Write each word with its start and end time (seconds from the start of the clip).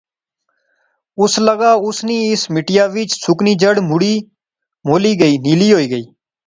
اس 1.23 1.33
لاغا 1.45 1.71
اس 1.87 1.97
نی 2.07 2.17
اس 2.31 2.43
مٹیا 2.53 2.83
وچ 2.93 3.09
سکنی 3.23 3.53
جڑ 3.61 3.75
مڑی 3.89 4.15
مولی 4.87 5.13
گئی، 5.21 5.35
نیلی 5.43 5.69
ہوئی 5.73 5.87
گئی 5.93 6.05